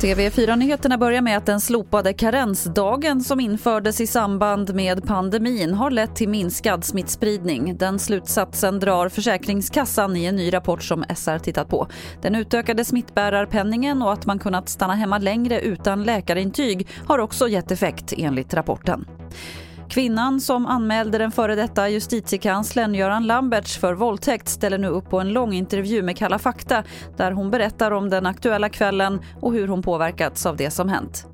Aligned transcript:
TV4-nyheterna 0.00 0.98
börjar 0.98 1.22
med 1.22 1.36
att 1.36 1.46
den 1.46 1.60
slopade 1.60 2.12
karensdagen 2.12 3.20
som 3.20 3.40
infördes 3.40 4.00
i 4.00 4.06
samband 4.06 4.74
med 4.74 5.04
pandemin 5.06 5.74
har 5.74 5.90
lett 5.90 6.16
till 6.16 6.28
minskad 6.28 6.84
smittspridning. 6.84 7.76
Den 7.76 7.98
slutsatsen 7.98 8.80
drar 8.80 9.08
Försäkringskassan 9.08 10.16
i 10.16 10.24
en 10.24 10.36
ny 10.36 10.52
rapport 10.52 10.82
som 10.82 11.04
SR 11.16 11.38
tittat 11.38 11.68
på. 11.68 11.88
Den 12.22 12.34
utökade 12.34 12.84
smittbärarpenningen 12.84 14.02
och 14.02 14.12
att 14.12 14.26
man 14.26 14.38
kunnat 14.38 14.68
stanna 14.68 14.94
hemma 14.94 15.18
längre 15.18 15.60
utan 15.60 16.04
läkarintyg 16.04 16.88
har 17.06 17.18
också 17.18 17.48
gett 17.48 17.70
effekt 17.70 18.12
enligt 18.16 18.54
rapporten. 18.54 19.04
Kvinnan 19.90 20.40
som 20.40 20.66
anmälde 20.66 21.18
den 21.18 21.30
före 21.30 21.54
detta 21.54 21.88
justitiekanslern 21.88 22.94
Göran 22.94 23.26
Lamberts 23.26 23.78
för 23.78 23.94
våldtäkt 23.94 24.48
ställer 24.48 24.78
nu 24.78 24.88
upp 24.88 25.10
på 25.10 25.20
en 25.20 25.32
lång 25.32 25.52
intervju 25.52 26.02
med 26.02 26.16
Kalla 26.16 26.38
fakta 26.38 26.82
där 27.16 27.32
hon 27.32 27.50
berättar 27.50 27.90
om 27.90 28.10
den 28.10 28.26
aktuella 28.26 28.68
kvällen 28.68 29.20
och 29.40 29.52
hur 29.52 29.68
hon 29.68 29.82
påverkats 29.82 30.46
av 30.46 30.56
det 30.56 30.70
som 30.70 30.88
hänt. 30.88 31.26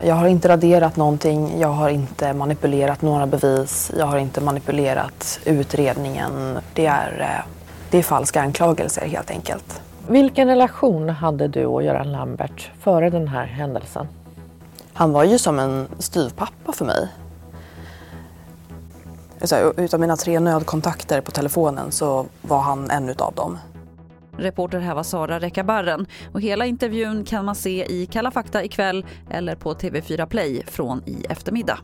Jag 0.00 0.14
har 0.14 0.28
inte 0.28 0.48
raderat 0.48 0.96
någonting, 0.96 1.60
jag 1.60 1.68
har 1.68 1.88
inte 1.88 2.32
manipulerat 2.32 3.02
några 3.02 3.26
bevis, 3.26 3.92
jag 3.98 4.06
har 4.06 4.18
inte 4.18 4.40
manipulerat 4.40 5.40
utredningen. 5.44 6.58
Det 6.74 6.86
är, 6.86 7.20
eh, 7.20 7.50
det 7.90 7.98
är 7.98 8.02
falska 8.02 8.42
anklagelser 8.42 9.06
helt 9.06 9.30
enkelt. 9.30 9.82
Vilken 10.08 10.48
relation 10.48 11.08
hade 11.08 11.48
du 11.48 11.66
och 11.66 11.82
Göran 11.82 12.12
Lambert 12.12 12.70
före 12.80 13.10
den 13.10 13.28
här 13.28 13.46
händelsen? 13.46 14.08
Han 14.92 15.12
var 15.12 15.24
ju 15.24 15.38
som 15.38 15.58
en 15.58 15.88
styvpappa 15.98 16.72
för 16.72 16.84
mig 16.84 17.08
Alltså, 19.42 19.72
utav 19.76 20.00
mina 20.00 20.16
tre 20.16 20.40
nödkontakter 20.40 21.20
på 21.20 21.30
telefonen 21.30 21.92
så 21.92 22.26
var 22.42 22.60
han 22.60 22.90
en 22.90 23.08
utav 23.08 23.34
dem. 23.34 23.58
Reporter 24.36 24.78
här 24.78 24.94
var 24.94 25.02
Sara 25.02 25.40
Rekabarren 25.40 26.06
och 26.32 26.40
hela 26.40 26.66
intervjun 26.66 27.24
kan 27.24 27.44
man 27.44 27.54
se 27.54 27.84
i 27.84 28.06
Kalla 28.06 28.30
fakta 28.30 28.64
ikväll 28.64 29.06
eller 29.30 29.54
på 29.54 29.74
TV4 29.74 30.26
Play 30.26 30.62
från 30.66 31.02
i 31.06 31.24
eftermiddag. 31.28 31.78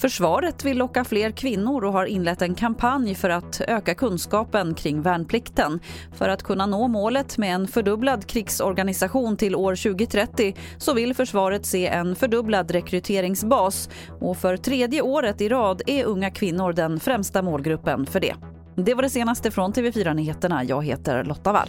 Försvaret 0.00 0.64
vill 0.64 0.78
locka 0.78 1.04
fler 1.04 1.30
kvinnor 1.30 1.84
och 1.84 1.92
har 1.92 2.04
inlett 2.06 2.42
en 2.42 2.54
kampanj 2.54 3.14
för 3.14 3.30
att 3.30 3.60
öka 3.68 3.94
kunskapen 3.94 4.74
kring 4.74 5.02
värnplikten. 5.02 5.80
För 6.14 6.28
att 6.28 6.42
kunna 6.42 6.66
nå 6.66 6.88
målet 6.88 7.38
med 7.38 7.54
en 7.54 7.68
fördubblad 7.68 8.26
krigsorganisation 8.26 9.36
till 9.36 9.56
år 9.56 9.76
2030 9.76 10.56
så 10.78 10.94
vill 10.94 11.14
försvaret 11.14 11.66
se 11.66 11.86
en 11.86 12.16
fördubblad 12.16 12.70
rekryteringsbas 12.70 13.88
och 14.20 14.36
för 14.36 14.56
tredje 14.56 15.02
året 15.02 15.40
i 15.40 15.48
rad 15.48 15.82
är 15.86 16.04
unga 16.04 16.30
kvinnor 16.30 16.72
den 16.72 17.00
främsta 17.00 17.42
målgruppen 17.42 18.06
för 18.06 18.20
det. 18.20 18.34
Det 18.74 18.94
var 18.94 19.02
det 19.02 19.10
senaste 19.10 19.50
från 19.50 19.72
TV4 19.72 20.14
Nyheterna. 20.14 20.64
Jag 20.64 20.84
heter 20.84 21.24
Lotta 21.24 21.52
Wall. 21.52 21.68